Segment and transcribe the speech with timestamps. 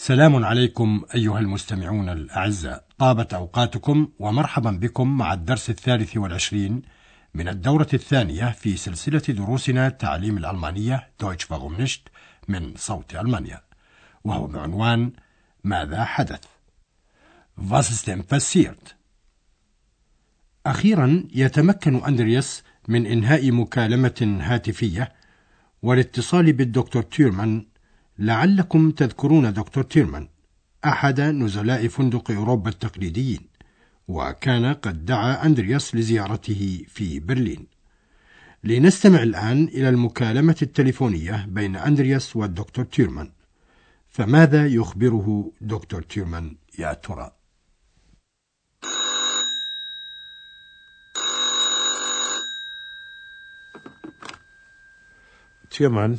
[0.00, 2.84] سلام عليكم أيها المستمعون الأعزاء.
[2.98, 6.82] طابت أوقاتكم ومرحبا بكم مع الدرس الثالث والعشرين
[7.34, 12.08] من الدورة الثانية في سلسلة دروسنا تعليم الألمانية دويتش فاغومنشت
[12.48, 13.60] من صوت ألمانيا.
[14.24, 15.12] وهو بعنوان
[15.64, 16.44] ماذا حدث؟
[17.70, 18.94] Was ist denn passiert?
[20.66, 25.12] أخيرا يتمكن أندرياس من إنهاء مكالمة هاتفية
[25.82, 27.66] والاتصال بالدكتور تيرمان
[28.18, 30.28] لعلكم تذكرون دكتور تيرمان
[30.84, 33.48] أحد نزلاء فندق أوروبا التقليديين
[34.08, 37.66] وكان قد دعا أندرياس لزيارته في برلين
[38.64, 43.30] لنستمع الآن إلى المكالمة التليفونية بين أندرياس والدكتور تيرمان
[44.08, 47.32] فماذا يخبره دكتور تيرمان يا ترى؟
[55.70, 56.18] Türmann.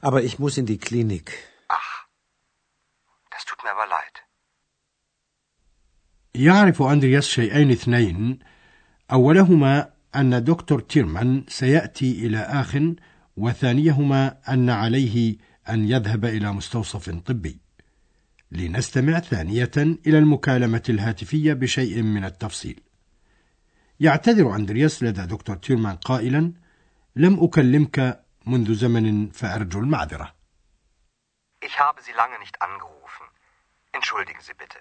[0.00, 1.32] Aber ich muss in die Klinik.
[1.68, 2.06] Ach,
[3.30, 4.16] das tut mir aber leid.
[6.34, 8.38] يعرف أندرياس شيئين اثنين
[9.12, 12.76] أولهما أن دكتور تيرمان سيأتي إلى آخ
[13.36, 15.36] وثانيهما أن عليه
[15.68, 17.58] أن يذهب إلى مستوصف طبي
[18.52, 22.80] لنستمع ثانية إلى المكالمة الهاتفية بشيء من التفصيل
[24.00, 26.52] يعتذر أندرياس لدى دكتور تيرمان قائلا
[27.16, 30.34] لم أكلمك منذ زمن فأرجو المعذرة
[31.64, 33.26] Ich habe Sie lange nicht angerufen.
[33.92, 34.78] Entschuldigen Sie bitte.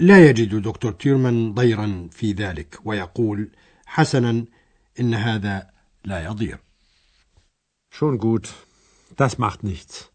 [0.00, 3.50] لا يجد دكتور تيرمان ضيرا في ذلك ويقول
[3.86, 4.44] حسنا
[5.00, 5.70] إن هذا
[6.04, 6.58] لا يضير
[7.90, 8.52] Schon gut.
[9.16, 10.10] Das macht nichts.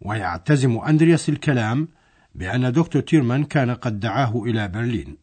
[0.00, 1.88] ويعتزم أندرياس الكلام
[2.34, 5.16] بأن دكتور تيرمان كان قد دعاه إلى برلين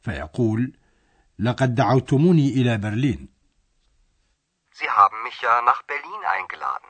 [0.00, 0.72] فيقول
[1.38, 3.35] لقد دعوتموني إلى برلين
[4.78, 6.88] Sie haben mich ja nach Berlin eingeladen.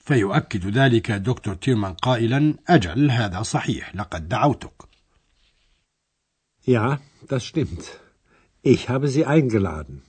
[0.00, 4.88] فيؤكد ذلك دكتور تيرمان قائلا أجل هذا صحيح لقد دعوتك
[6.66, 8.00] Ja, das stimmt.
[8.62, 10.02] Ich habe Sie eingeladen.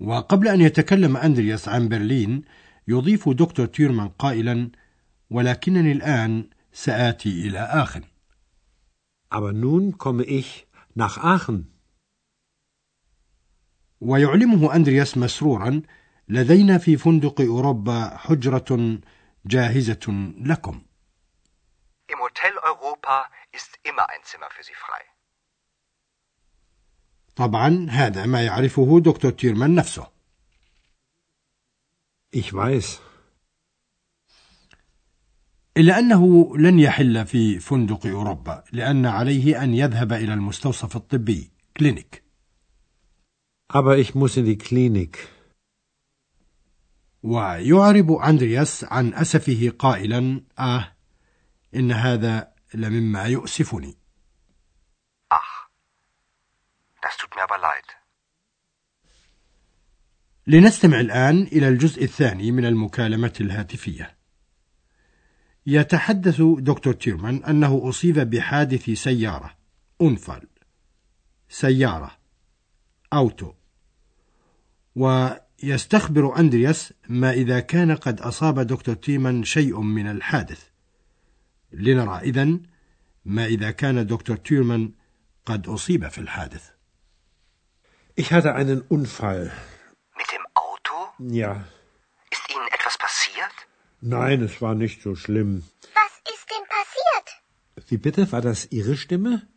[0.00, 2.44] وقبل أن يتكلم أندرياس عن برلين
[2.88, 4.70] يضيف دكتور تيرمان قائلا
[5.30, 8.02] ولكنني الآن سآتي إلى آخر
[9.30, 11.73] Aber nun komme ich nach Aachen.
[14.04, 15.82] ويعلمه أندرياس مسرورا
[16.28, 18.98] لدينا في فندق أوروبا حجرة
[19.46, 20.80] جاهزة لكم
[22.12, 23.16] Im Hotel Europa
[23.52, 25.02] ist immer ein Zimmer für Sie frei.
[27.36, 30.06] طبعا هذا ما يعرفه دكتور تيرمان نفسه
[32.36, 32.98] Ich weiß.
[35.76, 42.23] إلا أنه لن يحل في فندق أوروبا لأن عليه أن يذهب إلى المستوصف الطبي كلينيك
[43.68, 45.28] Aber ich muss in die Klinik.
[47.22, 50.92] ويعرب أندرياس عن أسفه قائلا آه
[51.74, 53.96] إن هذا لمما يؤسفني
[55.30, 55.68] Ach,
[57.02, 57.84] das tut mir aber leid.
[60.46, 64.16] لنستمع الآن إلى الجزء الثاني من المكالمة الهاتفية
[65.66, 69.56] يتحدث دكتور تيرمان أنه أصيب بحادث سيارة
[70.02, 70.48] أنفل
[71.48, 72.23] سيارة
[73.14, 73.52] أوتو
[74.96, 80.68] ويستخبر أندرياس ما إذا كان قد أصاب دكتور تيرمان شيء من الحادث
[81.72, 82.62] لنرى إذن
[83.24, 84.92] ما إذا كان دكتور تيرمان
[85.46, 86.74] قد أصيب في الحادث
[88.16, 89.50] Ich hatte einen Unfall.
[90.16, 90.94] Mit dem Auto?
[91.18, 91.64] Ja.
[92.30, 93.56] Ist Ihnen etwas passiert?
[94.00, 95.64] Nein, es war nicht so schlimm.
[96.00, 97.26] Was ist denn passiert?
[97.88, 98.30] Wie bitte?
[98.30, 99.48] War das Ihre Stimme?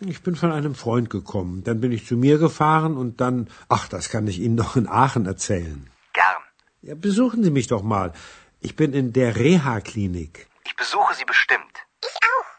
[0.00, 1.62] Ich bin von einem Freund gekommen.
[1.64, 3.48] Dann bin ich zu mir gefahren und dann.
[3.68, 5.80] Ach, das kann ich Ihnen noch in Aachen erzählen.
[6.12, 6.42] Gern.
[6.82, 8.12] Ja, besuchen Sie mich doch mal.
[8.60, 10.48] Ich bin in der Reha-Klinik.
[10.64, 11.74] Ich besuche Sie bestimmt.
[12.10, 12.50] Ich auch.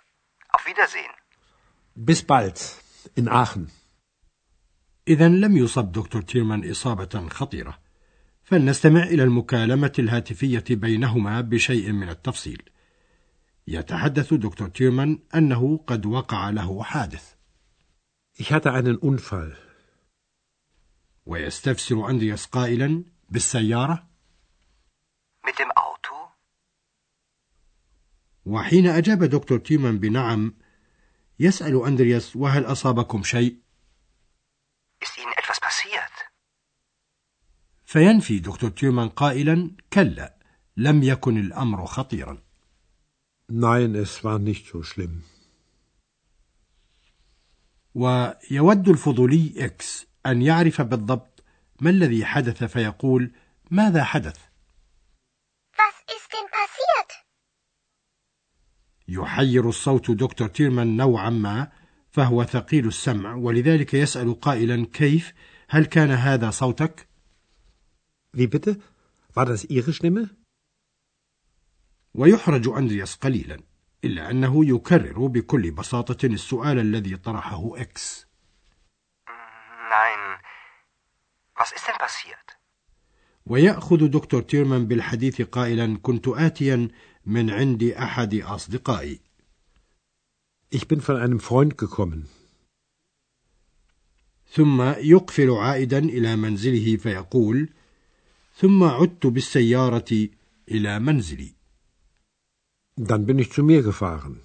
[0.55, 1.13] Auf Wiedersehen.
[1.95, 2.57] Bis bald.
[3.15, 3.71] In Aachen.
[5.07, 7.79] إذا لم يصب دكتور تيرمان إصابة خطيرة
[8.43, 12.61] فلنستمع إلى المكالمة الهاتفية بينهما بشيء من التفصيل
[13.70, 17.34] يتحدث دكتور تيرمان أنه قد وقع له حادث
[18.40, 19.56] Ich hatte einen Unfall.
[21.26, 24.08] ويستفسر أندرياس قائلا بالسيارة
[25.46, 26.14] Mit dem Auto?
[28.46, 30.54] وحين أجاب دكتور تيرمان بنعم
[31.40, 33.56] يسأل أندرياس وهل أصابكم شيء
[35.04, 36.32] Ist Ihnen etwas passiert?
[37.84, 40.34] فينفي دكتور تيرمان قائلا كلا
[40.76, 42.47] لم يكن الأمر خطيرا
[43.50, 45.22] Nein, es war nicht so schlimm.
[47.94, 51.44] ويود الفضولي إكس أن يعرف بالضبط
[51.80, 53.30] ما الذي حدث فيقول
[53.70, 54.36] ماذا حدث
[55.76, 57.24] Was ist denn passiert?
[59.08, 61.72] يحير الصوت دكتور تيرمان نوعا ما
[62.10, 65.32] فهو ثقيل السمع ولذلك يسأل قائلا كيف
[65.68, 67.08] هل كان هذا صوتك
[68.32, 68.78] Wie bitte?
[69.34, 70.30] War das Ihre Stimme?
[72.18, 73.60] ويحرج أندرياس قليلا
[74.04, 78.26] إلا أنه يكرر بكل بساطة السؤال الذي طرحه إكس
[79.90, 80.22] Nein.
[81.60, 82.58] Was ist denn passiert?
[83.46, 86.88] ويأخذ دكتور تيرمان بالحديث قائلا كنت آتيا
[87.26, 89.20] من عند أحد أصدقائي
[90.70, 92.26] Ich bin von einem Freund gekommen.
[94.50, 97.68] ثم يقفل عائدا إلى منزله فيقول
[98.54, 100.28] ثم عدت بالسيارة
[100.68, 101.57] إلى منزلي
[102.98, 104.40] Dann bin ich zu mir gefahren.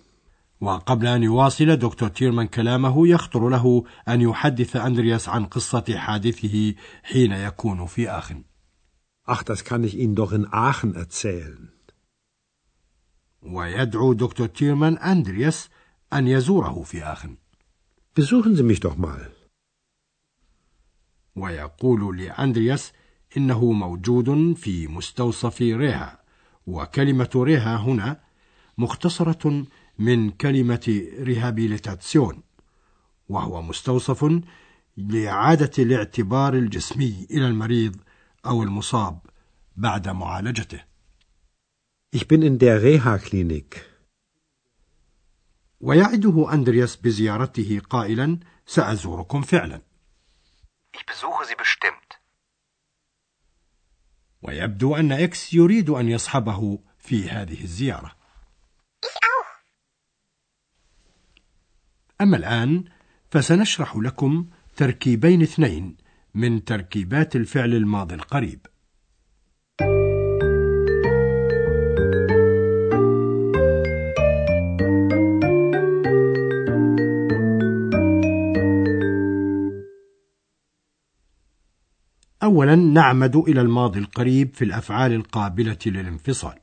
[0.61, 7.31] وقبل أن يواصل دكتور تيرمان كلامه يخطر له أن يحدث أندرياس عن قصة حادثه حين
[7.31, 8.43] يكون في آخن
[9.25, 11.69] Ach, das kann ich Ihnen doch in Aachen erzählen.
[13.41, 15.69] ويدعو دكتور تيرمان أندرياس
[16.13, 17.37] أن يزوره في آخن
[18.15, 19.31] Besuchen Sie mich doch mal.
[21.35, 22.93] ويقول لأندرياس
[23.37, 26.19] إنه موجود في مستوصف ريها
[26.67, 28.32] وكلمة ريها هنا
[28.77, 29.65] مختصرة
[29.99, 32.43] من كلمة ريهابيليتاسيون
[33.29, 34.41] وهو مستوصف
[34.97, 37.95] لإعادة الاعتبار الجسمي إلى المريض
[38.45, 39.19] أو المصاب
[39.75, 40.79] بعد معالجته
[42.15, 43.81] Ich bin in der Reha-Klinik.
[45.81, 49.81] ويعده أندرياس بزيارته قائلا سأزوركم فعلا
[50.97, 52.19] Ich besuche Sie bestimmt.
[54.41, 58.15] ويبدو أن إكس يريد أن يصحبه في هذه الزيارة
[59.03, 59.63] Ich auch.
[62.21, 62.83] أما الآن
[63.31, 65.97] فسنشرح لكم تركيبين اثنين
[66.33, 68.65] من تركيبات الفعل الماضي القريب
[82.43, 86.62] أولا نعمد إلى الماضي القريب في الأفعال القابلة للانفصال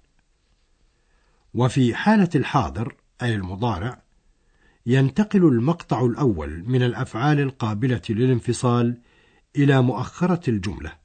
[1.55, 4.03] وفي حالة الحاضر أي المضارع
[4.87, 9.03] ينتقل المقطع الأول من الأفعال القابلة للانفصال
[9.57, 10.99] إلى مؤخرة الجملة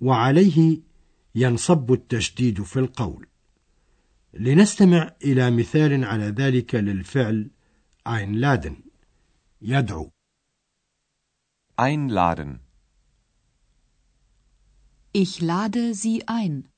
[0.00, 0.80] وعليه
[1.34, 3.26] ينصب التشديد في القول
[4.34, 7.50] لنستمع إلى مثال على ذلك للفعل
[8.08, 8.74] einladen
[9.62, 10.10] يدعو
[11.76, 12.60] Einladen.
[15.12, 16.71] Ich lade Sie ein.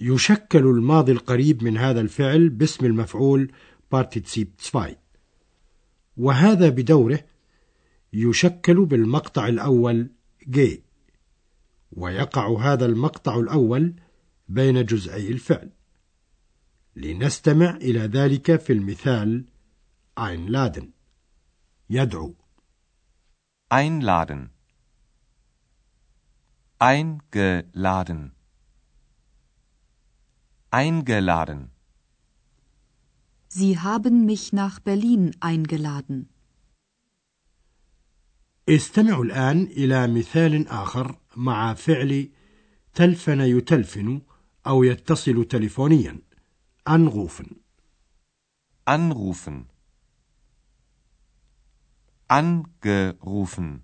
[0.00, 3.52] يشكل الماضي القريب من هذا الفعل باسم المفعول
[3.94, 4.96] Partizip 2
[6.16, 7.24] وهذا بدوره
[8.12, 10.10] يشكل بالمقطع الأول
[10.48, 10.82] جي
[11.92, 13.94] ويقع هذا المقطع الأول
[14.48, 15.70] بين جزئي الفعل.
[16.96, 19.44] لنستمع إلى ذلك في المثال
[20.20, 20.84] einladen.
[21.90, 22.34] يدعو.
[23.74, 24.50] Einladen.
[26.82, 28.43] Eingeladen.
[30.73, 31.71] Eingeladen.
[33.47, 36.29] Sie haben mich nach Berlin eingeladen.
[38.69, 42.29] استمعوا الآن إلى مثال آخر مع فعل
[42.93, 44.21] تلفن يتلفن
[44.67, 46.21] أو يتصل تلفونيا
[46.89, 47.59] anrufen
[48.89, 49.69] Anrufen.
[52.27, 53.83] Angerufen.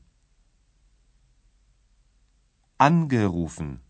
[2.79, 3.81] Angerufen.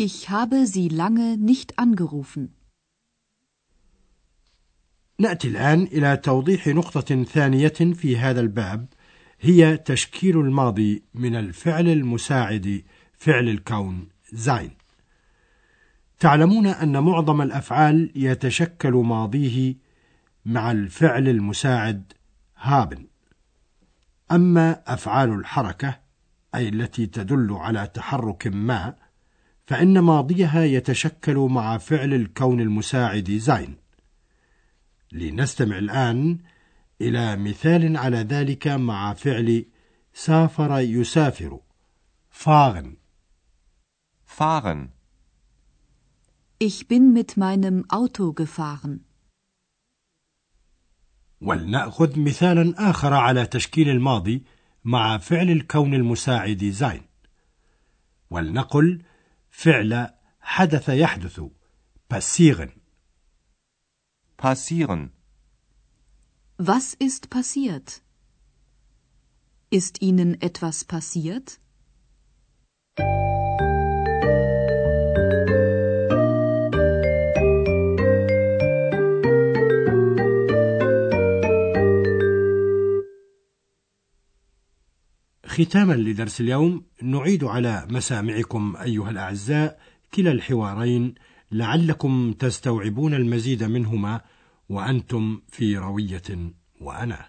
[0.00, 2.54] Ich habe Sie lange nicht angerufen.
[5.20, 8.86] نأتي الآن إلى توضيح نقطة ثانية في هذا الباب
[9.40, 12.84] هي تشكيل الماضي من الفعل المساعد
[13.18, 14.70] فعل الكون sein
[16.18, 19.74] تعلمون أن معظم الأفعال يتشكل ماضيه
[20.44, 22.12] مع الفعل المساعد
[22.56, 22.98] haben
[24.32, 26.00] أما أفعال الحركة
[26.54, 29.07] أي التي تدل على تحرك ما
[29.68, 33.76] فإن ماضيها يتشكل مع فعل الكون المساعد زين
[35.12, 36.38] لنستمع الآن
[37.00, 39.66] إلى مثال على ذلك مع فعل
[40.12, 41.60] سافر يسافر
[42.30, 42.96] fahren
[44.24, 44.92] fahren
[46.58, 49.04] Ich bin mit meinem Auto gefahren.
[51.40, 54.44] ولنأخذ مثالا آخر على تشكيل الماضي
[54.84, 57.02] مع فعل الكون المساعد زين
[58.30, 59.02] ولنقل
[59.51, 60.09] فعل
[60.41, 61.41] حدث يحدث
[62.13, 62.71] passieren
[64.37, 65.11] passieren
[66.57, 68.03] Was ist passiert?
[69.71, 71.59] Ist Ihnen etwas passiert?
[85.58, 89.78] ختاما لدرس اليوم نعيد على مسامعكم أيها الأعزاء
[90.14, 91.14] كلا الحوارين
[91.52, 94.20] لعلكم تستوعبون المزيد منهما
[94.68, 97.28] وأنتم في روية وأنا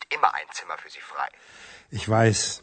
[0.14, 1.28] immer ein Zimmer für Sie frei.
[1.90, 2.62] Ich weiß.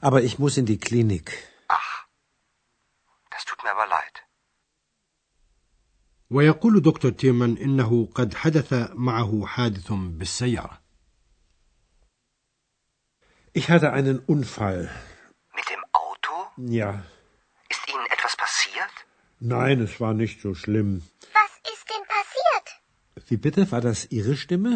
[0.00, 1.26] Aber ich muss in die Klinik.
[1.68, 2.06] Ach,
[3.30, 4.22] das tut mir aber leid.
[6.30, 10.80] ويقول دكتور تيرمان إنه قد حدث معه حادث بالسيارة.
[13.52, 14.90] Ich hatte einen Unfall.
[15.54, 16.32] Mit dem Auto?
[16.56, 17.02] Ja.
[17.70, 18.94] Ist Ihnen etwas passiert?
[19.38, 21.02] Nein, es war nicht so schlimm.
[21.32, 22.66] Was ist denn passiert?
[23.28, 23.70] Wie bitte?
[23.72, 24.72] War das Ihre Stimme?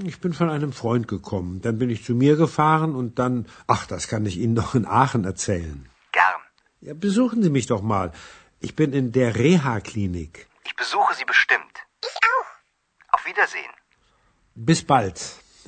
[0.00, 1.62] Ich bin von einem Freund gekommen.
[1.62, 3.46] Dann bin ich zu mir gefahren und dann.
[3.66, 5.88] Ach, das kann ich Ihnen noch in Aachen erzählen.
[6.12, 6.40] Gern.
[6.80, 8.12] Ja, besuchen Sie mich doch mal.
[8.60, 10.46] Ich bin in der Reha-Klinik.
[10.64, 11.74] Ich besuche Sie bestimmt.
[12.02, 12.50] Ich auch.
[13.14, 13.72] Auf Wiedersehen.
[14.54, 15.18] Bis bald.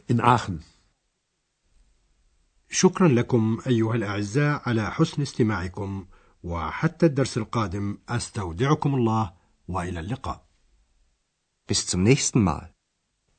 [0.06, 0.62] In Aachen.
[2.70, 6.06] شكرا لكم أيها الأعزاء على حسن استماعكم
[6.42, 9.32] وحتى الدرس القادم أستودعكم الله
[9.68, 10.44] وإلى اللقاء.
[11.66, 12.71] Bis zum nächsten Mal.